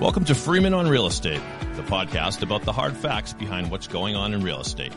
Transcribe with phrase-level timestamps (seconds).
[0.00, 1.42] Welcome to Freeman on Real Estate,
[1.74, 4.94] the podcast about the hard facts behind what's going on in real estate.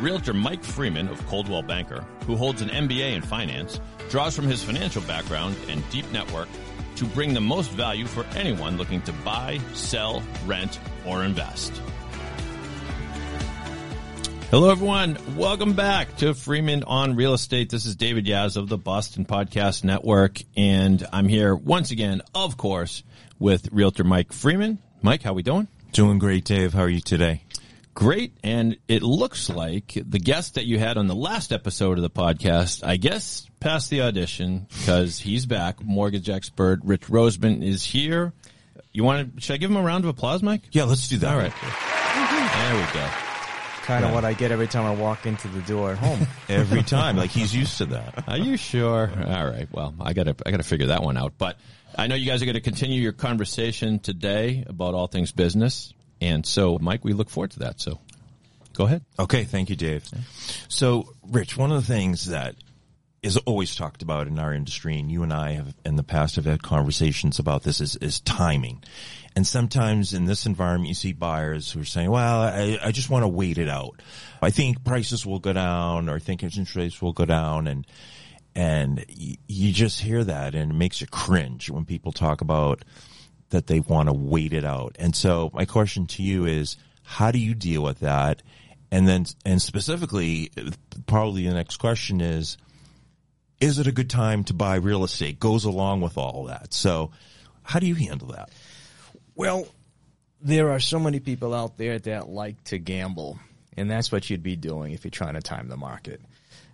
[0.00, 4.60] Realtor Mike Freeman of Coldwell Banker, who holds an MBA in finance, draws from his
[4.60, 6.48] financial background and deep network
[6.96, 11.72] to bring the most value for anyone looking to buy, sell, rent, or invest.
[14.50, 15.16] Hello, everyone.
[15.36, 17.70] Welcome back to Freeman on Real Estate.
[17.70, 22.56] This is David Yas of the Boston Podcast Network, and I'm here once again, of
[22.56, 23.04] course,
[23.40, 24.78] with Realtor Mike Freeman.
[25.02, 25.66] Mike, how are we doing?
[25.92, 26.72] Doing great, Dave.
[26.72, 27.42] How are you today?
[27.94, 28.36] Great.
[28.44, 32.10] And it looks like the guest that you had on the last episode of the
[32.10, 35.82] podcast, I guess, passed the audition because he's back.
[35.82, 38.32] Mortgage expert Rich Roseman is here.
[38.92, 40.62] You want to, should I give him a round of applause, Mike?
[40.70, 41.32] Yeah, let's do that.
[41.32, 41.52] All right.
[41.52, 43.08] There we go.
[43.82, 46.26] Kind of what I get every time I walk into the door at home.
[46.48, 48.24] Every time, like he's used to that.
[48.28, 49.10] Are you sure?
[49.26, 49.66] All right.
[49.72, 51.32] Well, I gotta, I gotta figure that one out.
[51.38, 51.58] But
[51.96, 55.92] I know you guys are going to continue your conversation today about all things business.
[56.20, 57.80] And so, Mike, we look forward to that.
[57.80, 57.98] So
[58.72, 59.04] go ahead.
[59.18, 60.08] Okay, thank you, Dave.
[60.68, 62.54] So, Rich, one of the things that
[63.22, 66.36] is always talked about in our industry, and you and I have in the past
[66.36, 68.82] have had conversations about this, is, is timing.
[69.36, 73.10] And sometimes in this environment, you see buyers who are saying, well, I, I just
[73.10, 74.00] want to wait it out.
[74.40, 77.66] I think prices will go down or I think interest rates will go down.
[77.66, 77.86] And,
[78.54, 82.84] and you, you just hear that and it makes you cringe when people talk about
[83.50, 84.96] that they want to wait it out.
[84.98, 88.42] And so my question to you is, how do you deal with that?
[88.92, 90.50] And then, and specifically,
[91.06, 92.56] probably the next question is,
[93.60, 95.38] is it a good time to buy real estate?
[95.38, 96.72] Goes along with all that.
[96.72, 97.10] So
[97.62, 98.50] how do you handle that?
[99.34, 99.66] Well,
[100.40, 103.38] there are so many people out there that like to gamble,
[103.80, 106.20] and that's what you'd be doing if you're trying to time the market.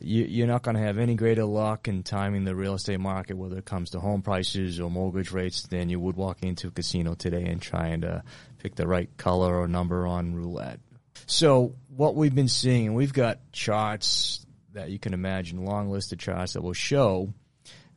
[0.00, 3.36] You, are not going to have any greater luck in timing the real estate market,
[3.36, 6.70] whether it comes to home prices or mortgage rates, than you would walking into a
[6.70, 8.22] casino today and trying to
[8.58, 10.80] pick the right color or number on roulette.
[11.26, 14.44] So what we've been seeing, we've got charts
[14.74, 17.32] that you can imagine, long list of charts that will show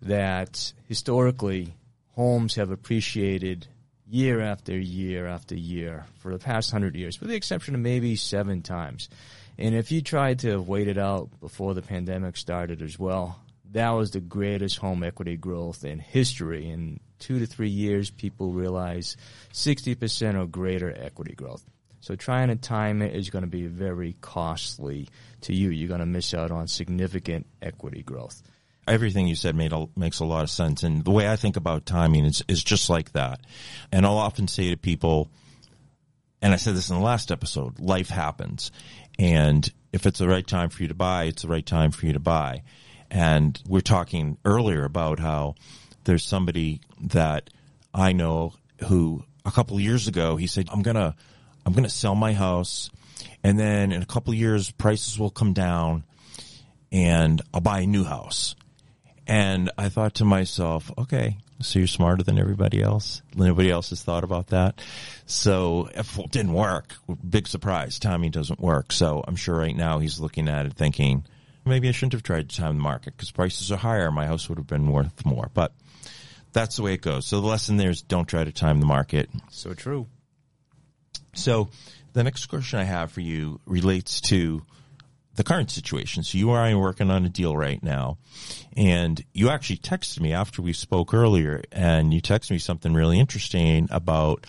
[0.03, 1.75] that historically
[2.15, 3.67] homes have appreciated
[4.09, 8.15] year after year after year for the past hundred years, with the exception of maybe
[8.15, 9.09] seven times.
[9.57, 13.39] And if you tried to wait it out before the pandemic started as well,
[13.71, 16.69] that was the greatest home equity growth in history.
[16.69, 19.15] In two to three years, people realize
[19.53, 21.63] 60% or greater equity growth.
[22.01, 25.09] So trying to time it is going to be very costly
[25.41, 25.69] to you.
[25.69, 28.41] You're going to miss out on significant equity growth.
[28.89, 30.83] Everything you said made a, makes a lot of sense.
[30.83, 33.41] And the way I think about timing is, is just like that.
[33.91, 35.29] And I'll often say to people,
[36.41, 38.71] and I said this in the last episode, life happens.
[39.17, 42.05] And if it's the right time for you to buy, it's the right time for
[42.05, 42.63] you to buy.
[43.11, 45.55] And we're talking earlier about how
[46.03, 47.49] there's somebody that
[47.93, 48.53] I know
[48.87, 51.15] who a couple years ago, he said, I'm going to,
[51.65, 52.89] I'm going to sell my house
[53.43, 56.03] and then in a couple years prices will come down
[56.91, 58.55] and I'll buy a new house.
[59.29, 63.21] And I thought to myself, okay, so you're smarter than everybody else.
[63.35, 64.81] Nobody else has thought about that.
[65.27, 66.95] So it didn't work,
[67.29, 68.91] big surprise, timing doesn't work.
[68.91, 71.25] So I'm sure right now he's looking at it thinking,
[71.63, 74.11] maybe I shouldn't have tried to time the market because prices are higher.
[74.11, 75.73] My house would have been worth more, but
[76.51, 77.27] that's the way it goes.
[77.27, 79.29] So the lesson there is don't try to time the market.
[79.51, 80.07] So true.
[81.35, 81.69] So
[82.13, 84.63] the next question I have for you relates to
[85.39, 86.21] the current situation.
[86.21, 88.17] So you and I are working on a deal right now,
[88.75, 93.17] and you actually texted me after we spoke earlier, and you texted me something really
[93.17, 94.45] interesting about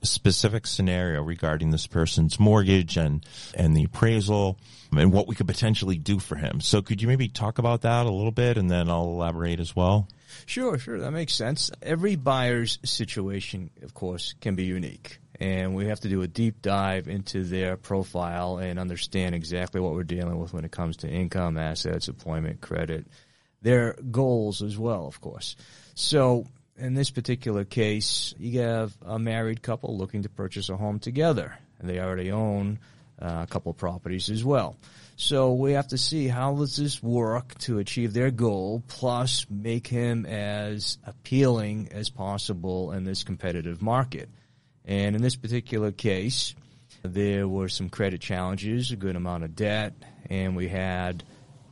[0.00, 4.56] a specific scenario regarding this person's mortgage and and the appraisal
[4.96, 6.60] and what we could potentially do for him.
[6.60, 9.74] So could you maybe talk about that a little bit, and then I'll elaborate as
[9.74, 10.06] well.
[10.46, 11.68] Sure, sure, that makes sense.
[11.82, 16.62] Every buyer's situation, of course, can be unique and we have to do a deep
[16.62, 21.08] dive into their profile and understand exactly what we're dealing with when it comes to
[21.08, 23.06] income, assets, employment, credit,
[23.62, 25.56] their goals as well, of course.
[25.94, 26.46] So
[26.76, 31.56] in this particular case, you have a married couple looking to purchase a home together,
[31.78, 32.78] and they already own
[33.20, 34.76] uh, a couple properties as well.
[35.16, 39.88] So we have to see how does this work to achieve their goal, plus make
[39.88, 44.28] him as appealing as possible in this competitive market.
[44.88, 46.54] And in this particular case,
[47.02, 49.92] there were some credit challenges, a good amount of debt,
[50.30, 51.22] and we had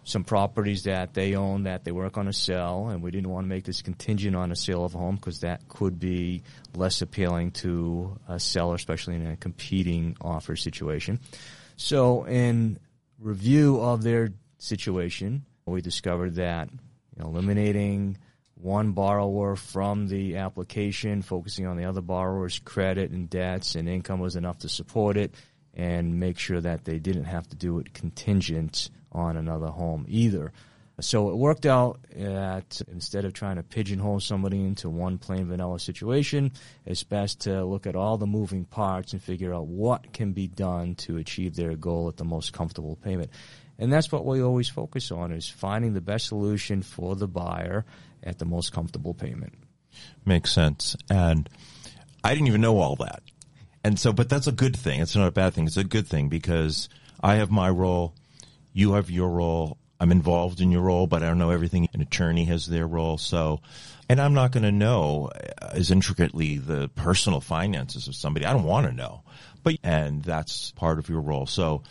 [0.04, 3.44] some properties that they own that they weren't going to sell, and we didn't want
[3.44, 6.42] to make this contingent on a sale of a home because that could be
[6.74, 11.18] less appealing to a seller, especially in a competing offer situation.
[11.76, 12.78] So, in
[13.18, 14.28] review of their
[14.58, 16.68] situation, we discovered that
[17.18, 18.18] eliminating
[18.60, 24.18] one borrower from the application, focusing on the other borrower's credit and debts and income
[24.18, 25.34] was enough to support it,
[25.74, 30.52] and make sure that they didn't have to do it contingent on another home either.
[30.98, 35.78] So it worked out that instead of trying to pigeonhole somebody into one plain vanilla
[35.78, 36.52] situation,
[36.86, 40.48] it's best to look at all the moving parts and figure out what can be
[40.48, 43.30] done to achieve their goal at the most comfortable payment.
[43.78, 47.84] And that's what we always focus on is finding the best solution for the buyer
[48.26, 49.54] at the most comfortable payment.
[50.26, 50.96] Makes sense.
[51.08, 51.48] And
[52.22, 53.22] I didn't even know all that.
[53.84, 55.00] And so, but that's a good thing.
[55.00, 55.66] It's not a bad thing.
[55.66, 56.88] It's a good thing because
[57.20, 58.14] I have my role.
[58.72, 59.78] You have your role.
[60.00, 61.88] I'm involved in your role, but I don't know everything.
[61.94, 63.16] An attorney has their role.
[63.16, 63.60] So,
[64.08, 65.30] and I'm not going to know
[65.60, 68.44] as intricately the personal finances of somebody.
[68.44, 69.22] I don't want to know,
[69.62, 71.46] but, and that's part of your role.
[71.46, 71.82] So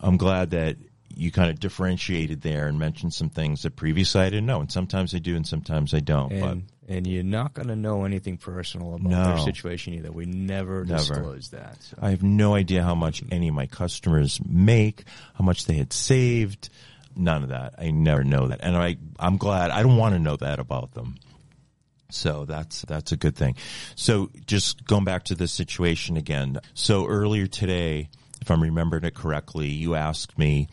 [0.00, 0.76] I'm glad that
[1.14, 4.60] you kind of differentiated there and mentioned some things that previously I didn't know.
[4.60, 6.32] And sometimes I do and sometimes I don't.
[6.32, 9.24] And, but and you're not going to know anything personal about No.
[9.26, 10.10] their situation either.
[10.10, 10.98] We never, Never.
[10.98, 11.82] disclose that.
[11.82, 11.96] So.
[12.00, 15.04] I have no idea how much any of my customers make,
[15.34, 16.68] how much they had saved.
[17.14, 17.74] None of that.
[17.78, 18.60] I never know that.
[18.62, 19.70] And I, I'm glad.
[19.70, 21.16] I don't want to know that about them.
[22.10, 23.54] So that's, that's a good thing.
[23.94, 26.58] So just going back to this situation again.
[26.74, 28.08] So earlier today,
[28.40, 30.68] if I'm remembering it correctly, you asked me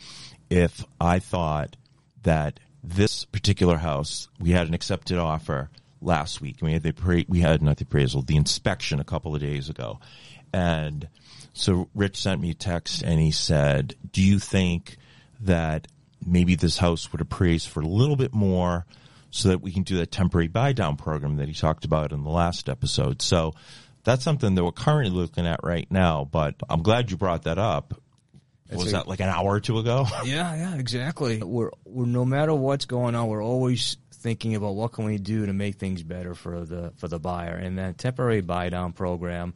[0.50, 1.76] if I thought
[2.24, 5.70] that this particular house, we had an accepted offer
[6.02, 6.58] last week.
[6.62, 9.70] We had the appra- we had not the appraisal, the inspection a couple of days
[9.70, 10.00] ago,
[10.54, 11.08] and
[11.54, 14.98] so Rich sent me a text and he said, "Do you think
[15.42, 15.88] that
[16.26, 18.86] maybe this house would appraise for a little bit more?"
[19.30, 22.24] So that we can do that temporary buy down program that he talked about in
[22.24, 23.22] the last episode.
[23.22, 23.54] So
[24.08, 26.26] that's something that we're currently looking at right now.
[26.32, 27.94] But I'm glad you brought that up.
[28.72, 30.08] Was a- that like an hour or two ago?
[30.26, 31.44] Yeah, yeah, exactly.
[31.44, 35.46] We're, we're no matter what's going on, we're always thinking about what can we do
[35.46, 37.56] to make things better for the for the buyer.
[37.56, 39.54] And that temporary buy down program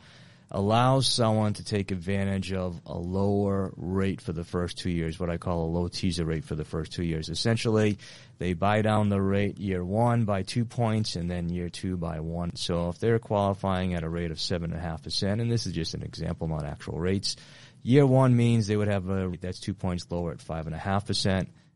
[0.51, 5.29] allows someone to take advantage of a lower rate for the first two years, what
[5.29, 7.29] I call a low teaser rate for the first two years.
[7.29, 7.97] Essentially,
[8.37, 12.19] they buy down the rate year one by two points and then year two by
[12.19, 12.55] one.
[12.55, 15.65] So if they're qualifying at a rate of seven and a half percent, and this
[15.65, 17.37] is just an example, not actual rates,
[17.81, 20.67] year one means they would have a that's two points lower at five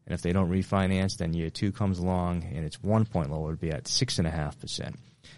[0.06, 3.50] and if they don't refinance, then year two comes along and it's one point lower,
[3.50, 4.98] it'd be at six and a half percent.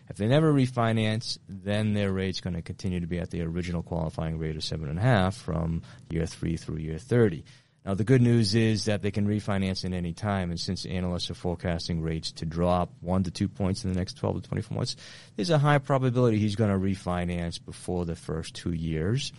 [0.09, 3.83] If they never refinance, then their rate's going to continue to be at the original
[3.83, 7.43] qualifying rate of seven and a half from year three through year 30.
[7.85, 11.31] Now, the good news is that they can refinance at any time, and since analysts
[11.31, 14.75] are forecasting rates to drop one to two points in the next 12 to 24
[14.75, 14.97] months,
[15.37, 19.31] there's a high probability he's going to refinance before the first two years.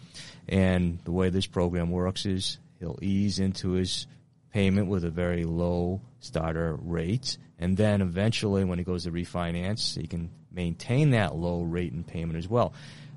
[0.48, 4.06] And the way this program works is he'll ease into his
[4.52, 10.00] payment with a very low starter rate, and then eventually, when he goes to refinance,
[10.00, 12.72] he can maintain that low rate and payment as well.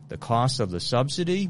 [0.10, 1.50] The cost of the subsidy,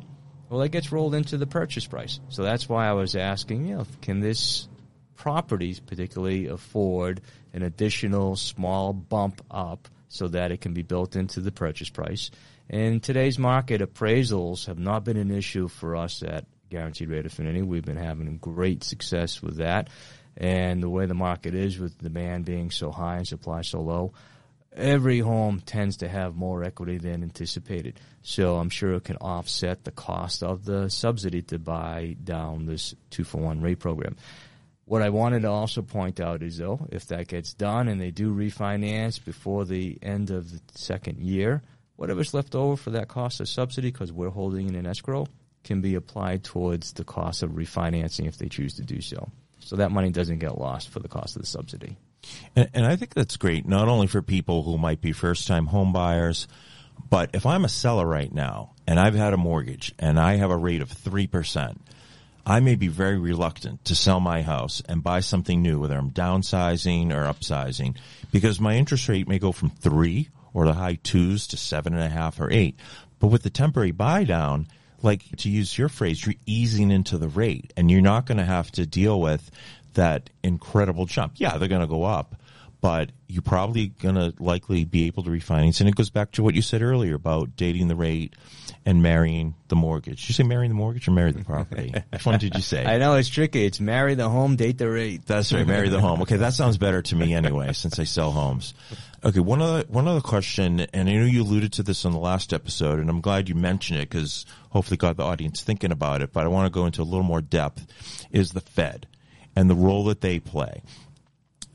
[0.49, 2.19] well, that gets rolled into the purchase price.
[2.29, 4.67] So that's why I was asking, you know, can this
[5.15, 7.21] property particularly afford
[7.53, 12.31] an additional small bump up so that it can be built into the purchase price?
[12.69, 17.61] In today's market, appraisals have not been an issue for us at Guaranteed Rate Affinity.
[17.61, 19.89] We've been having great success with that.
[20.37, 24.13] And the way the market is with demand being so high and supply so low,
[24.73, 27.99] every home tends to have more equity than anticipated.
[28.21, 32.95] So I'm sure it can offset the cost of the subsidy to buy down this
[33.09, 34.15] two for one rate program.
[34.85, 38.11] What I wanted to also point out is though, if that gets done and they
[38.11, 41.61] do refinance before the end of the second year,
[41.97, 45.27] whatever's left over for that cost of subsidy, because we're holding it in escrow,
[45.63, 49.29] can be applied towards the cost of refinancing if they choose to do so.
[49.59, 51.97] So that money doesn't get lost for the cost of the subsidy.
[52.55, 55.67] And, and I think that's great, not only for people who might be first time
[55.67, 56.47] home buyers,
[57.09, 60.51] but if I'm a seller right now and I've had a mortgage and I have
[60.51, 61.77] a rate of 3%,
[62.45, 66.11] I may be very reluctant to sell my house and buy something new, whether I'm
[66.11, 67.97] downsizing or upsizing,
[68.31, 72.03] because my interest rate may go from three or the high twos to seven and
[72.03, 72.77] a half or eight.
[73.19, 74.67] But with the temporary buy down,
[75.03, 78.45] like to use your phrase, you're easing into the rate and you're not going to
[78.45, 79.51] have to deal with
[79.93, 81.33] that incredible jump.
[81.35, 82.35] Yeah, they're going to go up,
[82.81, 85.79] but you're probably going to likely be able to refinance.
[85.79, 88.35] And it goes back to what you said earlier about dating the rate
[88.85, 90.21] and marrying the mortgage.
[90.21, 91.93] Did you say marrying the mortgage or marry the property?
[92.09, 92.83] Which one did you say?
[92.83, 93.65] I know it's tricky.
[93.65, 95.25] It's marry the home, date the rate.
[95.27, 95.65] That's right.
[95.65, 96.23] Marry the home.
[96.23, 98.73] Okay, that sounds better to me anyway, since I sell homes.
[99.23, 102.17] Okay, one other one other question, and I know you alluded to this on the
[102.17, 106.23] last episode, and I'm glad you mentioned it because hopefully got the audience thinking about
[106.23, 106.33] it.
[106.33, 107.85] But I want to go into a little more depth.
[108.31, 109.05] Is the Fed
[109.55, 110.81] and the role that they play?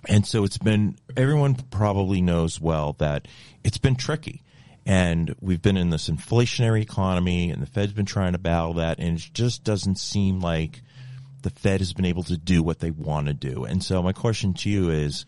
[0.08, 3.28] And so it's been, everyone probably knows well that
[3.64, 4.42] it's been tricky.
[4.84, 8.98] And we've been in this inflationary economy and the Fed's been trying to battle that
[9.00, 10.82] and it just doesn't seem like
[11.42, 13.64] the Fed has been able to do what they want to do.
[13.64, 15.26] And so my question to you is,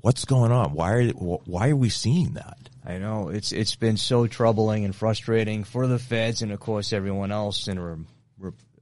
[0.00, 0.72] what's going on?
[0.72, 2.58] Why are, why are we seeing that?
[2.84, 6.92] I know it's it's been so troubling and frustrating for the feds and of course
[6.92, 7.96] everyone else in a,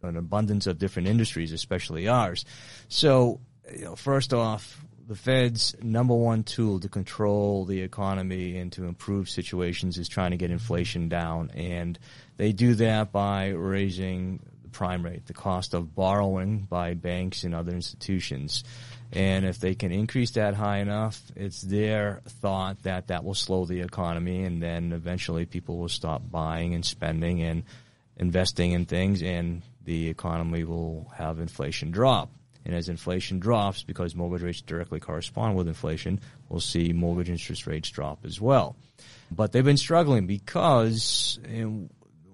[0.03, 2.45] an abundance of different industries, especially ours.
[2.89, 3.41] So,
[3.73, 8.85] you know, first off, the Fed's number one tool to control the economy and to
[8.85, 11.99] improve situations is trying to get inflation down, and
[12.37, 17.55] they do that by raising the prime rate, the cost of borrowing by banks and
[17.55, 18.65] other institutions.
[19.13, 23.67] And if they can increase that high enough, it's their thought that that will slow
[23.67, 27.65] the economy, and then eventually people will stop buying and spending and
[28.17, 32.31] investing in things, and the economy will have inflation drop.
[32.65, 37.67] And as inflation drops, because mortgage rates directly correspond with inflation, we'll see mortgage interest
[37.67, 38.77] rates drop as well.
[39.31, 41.39] But they've been struggling because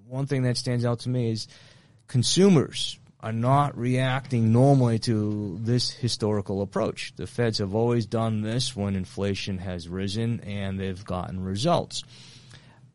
[0.07, 1.47] one thing that stands out to me is
[2.07, 7.13] consumers are not reacting normally to this historical approach.
[7.15, 12.03] The feds have always done this when inflation has risen and they've gotten results.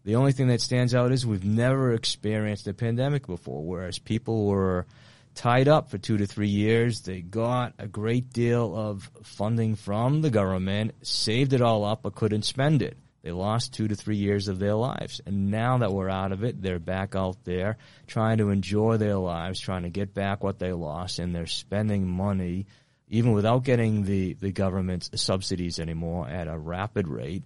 [0.05, 4.47] The only thing that stands out is we've never experienced a pandemic before, whereas people
[4.47, 4.87] were
[5.35, 7.03] tied up for two to three years.
[7.03, 12.15] They got a great deal of funding from the government, saved it all up, but
[12.15, 12.97] couldn't spend it.
[13.23, 15.21] They lost two to three years of their lives.
[15.25, 19.17] And now that we're out of it, they're back out there trying to enjoy their
[19.17, 22.67] lives, trying to get back what they lost, and they're spending money
[23.09, 27.45] even without getting the, the government's subsidies anymore at a rapid rate.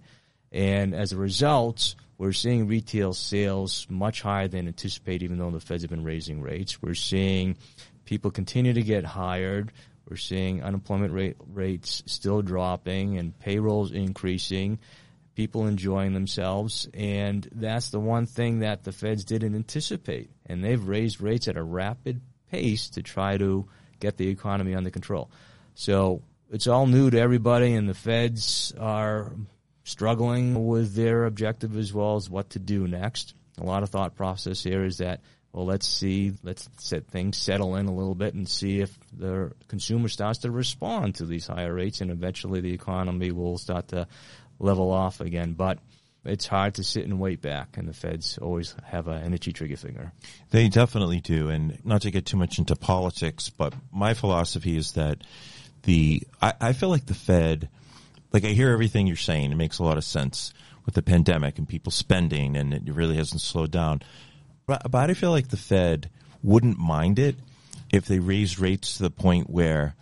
[0.51, 5.61] And as a result, we're seeing retail sales much higher than anticipated, even though the
[5.61, 6.81] Feds have been raising rates.
[6.81, 7.55] We're seeing
[8.03, 9.71] people continue to get hired.
[10.07, 14.79] We're seeing unemployment rate, rates still dropping and payrolls increasing,
[15.33, 16.89] people enjoying themselves.
[16.93, 20.29] And that's the one thing that the Feds didn't anticipate.
[20.45, 22.19] And they've raised rates at a rapid
[22.51, 23.65] pace to try to
[24.01, 25.31] get the economy under control.
[25.73, 26.21] So
[26.51, 29.31] it's all new to everybody, and the Feds are
[29.89, 33.33] struggling with their objective as well as what to do next.
[33.57, 37.75] A lot of thought process here is that, well, let's see, let's set things settle
[37.75, 41.73] in a little bit and see if the consumer starts to respond to these higher
[41.73, 44.07] rates and eventually the economy will start to
[44.59, 45.53] level off again.
[45.53, 45.79] But
[46.23, 49.77] it's hard to sit and wait back, and the feds always have an itchy trigger
[49.77, 50.11] finger.
[50.51, 54.93] They definitely do, and not to get too much into politics, but my philosophy is
[54.93, 55.23] that
[55.83, 57.69] the I, I feel like the Fed
[58.31, 59.51] like I hear everything you're saying.
[59.51, 60.53] It makes a lot of sense
[60.85, 64.01] with the pandemic and people spending, and it really hasn't slowed down.
[64.65, 66.09] But, but I feel like the Fed
[66.43, 67.35] wouldn't mind it
[67.91, 69.95] if they raised rates to the point where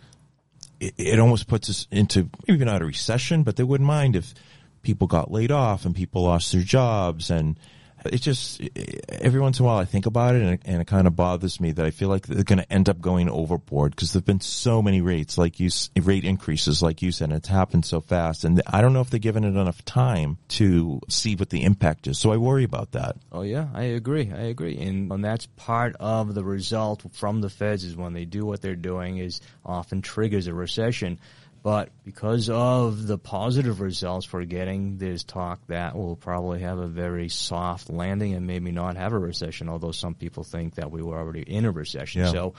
[0.80, 4.34] it, it almost puts us into maybe not a recession, but they wouldn't mind if
[4.82, 7.58] people got laid off and people lost their jobs and
[8.06, 8.60] it just
[9.08, 11.16] every once in a while I think about it and it, and it kind of
[11.16, 14.24] bothers me that I feel like they're going to end up going overboard because there've
[14.24, 15.70] been so many rates like you
[16.02, 19.10] rate increases like you said and it's happened so fast and I don't know if
[19.10, 22.92] they're given it enough time to see what the impact is so I worry about
[22.92, 23.16] that.
[23.32, 24.30] Oh yeah, I agree.
[24.32, 24.78] I agree.
[24.78, 28.62] And, and that's part of the result from the feds is when they do what
[28.62, 31.18] they're doing is often triggers a recession
[31.62, 36.86] but because of the positive results we're getting, there's talk that we'll probably have a
[36.86, 41.02] very soft landing and maybe not have a recession, although some people think that we
[41.02, 42.22] were already in a recession.
[42.22, 42.30] Yeah.
[42.30, 42.54] So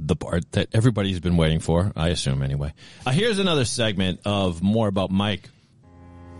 [0.02, 2.74] the part that everybody's been waiting for, I assume anyway.
[3.06, 5.50] Uh, here's another segment of More About Mike.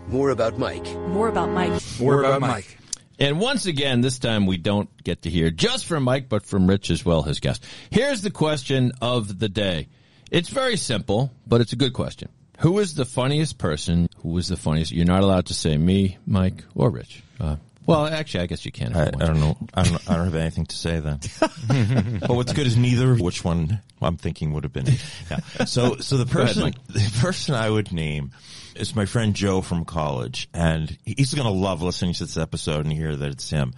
[0.08, 0.84] More about Mike.
[1.08, 1.80] More about Mike.
[2.00, 2.78] More about Mike.
[3.18, 6.66] And once again, this time we don't get to hear just from Mike, but from
[6.66, 7.64] Rich as well, his guest.
[7.90, 9.88] Here's the question of the day.
[10.30, 12.30] It's very simple, but it's a good question.
[12.58, 14.08] Who is the funniest person?
[14.18, 14.90] Who is the funniest?
[14.92, 17.22] You're not allowed to say me, Mike, or Rich.
[17.38, 18.94] Uh, well, actually, I guess you can.
[18.94, 19.56] I, I don't know.
[19.74, 20.10] I don't.
[20.10, 21.20] I don't have anything to say then.
[22.20, 23.14] but what's good is neither.
[23.14, 24.86] Which one I'm thinking would have been.
[25.30, 25.64] Yeah.
[25.64, 26.86] So, so the person, Mike.
[26.86, 28.32] the person I would name
[28.76, 32.84] is my friend Joe from college, and he's going to love listening to this episode
[32.84, 33.74] and hear that it's him.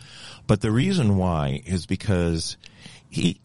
[0.47, 2.57] But the reason why is because
[3.09, 3.41] he.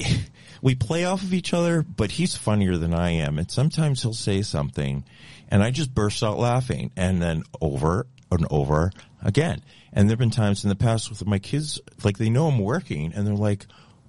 [0.62, 3.39] We play off of each other, but he's funnier than I am.
[3.39, 5.06] And sometimes he'll say something
[5.50, 9.62] and I just burst out laughing and then over and over again.
[9.94, 12.60] And there have been times in the past with my kids, like they know I'm
[12.60, 13.66] working and they're like,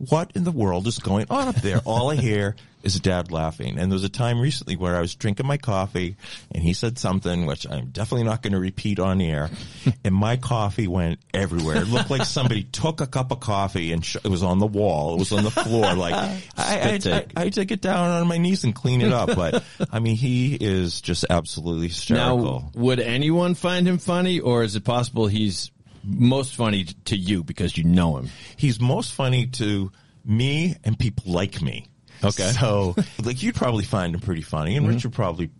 [0.09, 1.81] what in the world is going on up there?
[1.85, 3.79] All I hear is dad laughing.
[3.79, 6.17] And there was a time recently where I was drinking my coffee
[6.51, 9.51] and he said something, which I'm definitely not going to repeat on air.
[10.05, 11.77] and my coffee went everywhere.
[11.77, 14.67] It looked like somebody took a cup of coffee and sh- it was on the
[14.67, 15.17] wall.
[15.17, 15.95] It was on the floor.
[15.95, 17.33] Like I, I, I, take.
[17.37, 19.35] I, get down on my knees and clean it up.
[19.37, 22.61] But I mean, he is just absolutely hysterical.
[22.61, 25.71] Now, would anyone find him funny, or is it possible he's
[26.05, 28.29] most funny to you because you know him?
[28.57, 29.91] he's most funny to
[30.25, 31.87] me and people like me.
[32.23, 32.51] Okay.
[32.53, 34.95] So, like, you'd probably find him pretty funny, and mm-hmm.
[34.95, 35.51] Rich would probably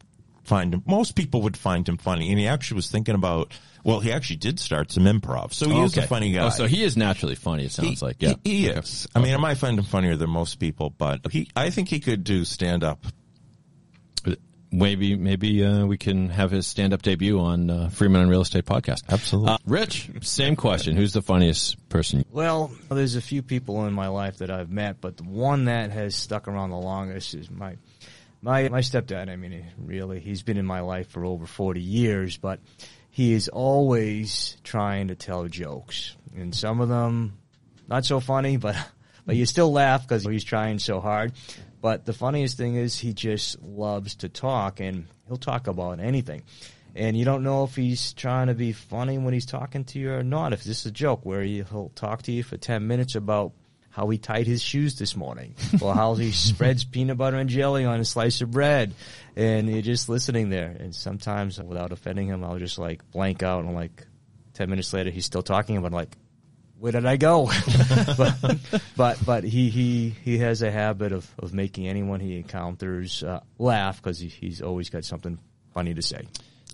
[0.45, 0.83] find him.
[0.87, 3.53] Most people would find him funny, and he actually was thinking about.
[3.83, 6.47] Well, he actually did start some improv, so he is a funny oh, guy.
[6.49, 7.65] Oh, so he is naturally funny.
[7.65, 8.35] It sounds He- like, yeah.
[8.45, 9.09] he, he is.
[9.15, 11.49] I mean, I might find him funnier than most people, but he.
[11.57, 13.07] I think he could do stand up.
[14.73, 18.65] Maybe, maybe uh, we can have his stand-up debut on uh, Freeman on Real Estate
[18.65, 19.03] podcast.
[19.09, 19.53] Absolutely.
[19.53, 20.97] Uh, Rich, same question.
[20.97, 22.25] Who's the funniest person?
[22.31, 25.91] Well, there's a few people in my life that I've met, but the one that
[25.91, 27.77] has stuck around the longest is my
[28.43, 29.29] my my stepdad.
[29.29, 32.61] I mean, really, he's been in my life for over 40 years, but
[33.11, 37.39] he is always trying to tell jokes, and some of them
[37.89, 38.77] not so funny, but
[39.27, 41.33] but you still laugh because he's trying so hard.
[41.81, 46.43] But the funniest thing is he just loves to talk, and he'll talk about anything.
[46.95, 50.13] And you don't know if he's trying to be funny when he's talking to you
[50.13, 50.53] or not.
[50.53, 53.53] If this is a joke where he- he'll talk to you for 10 minutes about
[53.91, 57.85] how he tied his shoes this morning or how he spreads peanut butter and jelly
[57.85, 58.93] on a slice of bread.
[59.37, 60.77] And you're just listening there.
[60.79, 64.07] And sometimes without offending him, I'll just like blank out and like
[64.55, 66.17] 10 minutes later, he's still talking about like,
[66.81, 67.47] where did I go?
[68.17, 68.59] but,
[68.97, 73.41] but but he he he has a habit of of making anyone he encounters uh,
[73.59, 75.39] laugh because he, he's always got something
[75.75, 76.27] funny to say.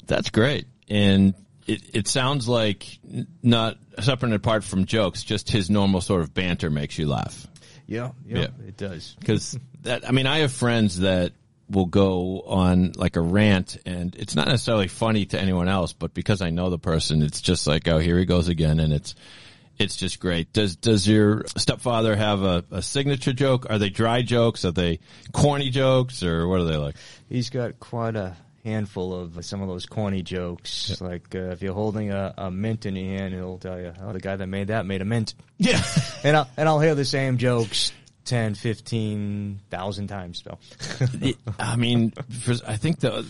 [0.06, 0.66] That's great.
[0.88, 1.34] And
[1.66, 2.98] it, it sounds like
[3.42, 7.46] not separate and apart from jokes, just his normal sort of banter makes you laugh.
[7.86, 8.46] Yeah, yeah, Yeah.
[8.66, 9.16] it does.
[9.18, 11.32] Because that, I mean, I have friends that
[11.68, 16.14] will go on like a rant and it's not necessarily funny to anyone else, but
[16.14, 18.78] because I know the person, it's just like, oh, here he goes again.
[18.78, 19.16] And it's,
[19.78, 20.52] it's just great.
[20.52, 23.66] Does, does your stepfather have a, a signature joke?
[23.70, 24.64] Are they dry jokes?
[24.64, 25.00] Are they
[25.32, 26.96] corny jokes or what are they like?
[27.28, 31.00] He's got quite a handful of some of those corny jokes.
[31.00, 34.12] Like uh, if you're holding a, a mint in your hand, he'll tell you, "Oh,
[34.12, 35.82] the guy that made that made a mint." Yeah.
[36.24, 37.92] and I'll and I'll hear the same jokes
[38.26, 40.42] 10, 15,000 times.
[40.44, 40.58] So.
[41.58, 43.24] I mean, for, I think the,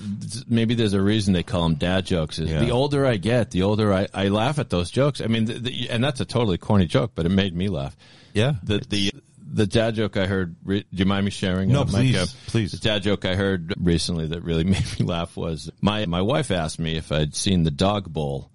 [0.49, 2.39] maybe there's a reason they call them dad jokes.
[2.39, 2.61] Is Yeah.
[2.61, 5.21] The older I get, the older I, I laugh at those jokes.
[5.21, 7.97] I mean, the, the, and that's a totally corny joke, but it made me laugh.
[8.33, 8.55] Yeah.
[8.63, 9.13] The the
[9.49, 10.57] the dad joke I heard.
[10.65, 11.71] re- Do you mind me sharing?
[11.71, 11.93] No, uh, Mike?
[11.93, 12.73] please, please.
[12.73, 16.51] The dad joke I heard recently that really made me laugh was my my wife
[16.51, 18.51] asked me if I'd seen the dog bowl.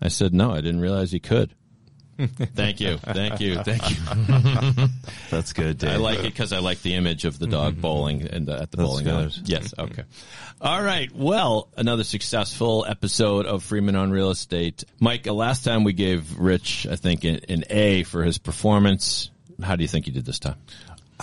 [0.00, 1.54] I said no, I didn't realize he could.
[2.28, 4.88] Thank you, thank you, thank you.
[5.30, 5.90] That's good, Dave.
[5.90, 8.70] I like it because I like the image of the dog bowling and the, at
[8.70, 9.30] the That's bowling alley.
[9.44, 9.74] Yes.
[9.78, 10.04] Okay.
[10.60, 11.10] All right.
[11.14, 14.84] Well, another successful episode of Freeman on Real Estate.
[15.00, 19.30] Mike, uh, last time we gave Rich, I think, an, an A for his performance.
[19.62, 20.56] How do you think he did this time?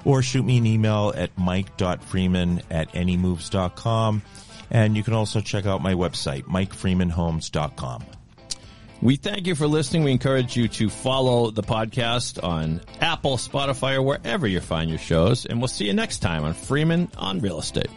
[0.05, 4.21] or shoot me an email at mike.freeman at nemoves.com.
[4.69, 8.03] And you can also check out my website, mikefreemanhomes.com.
[9.01, 10.03] We thank you for listening.
[10.03, 14.99] We encourage you to follow the podcast on Apple, Spotify, or wherever you find your
[14.99, 15.45] shows.
[15.45, 17.91] And we'll see you next time on Freeman on Real Estate.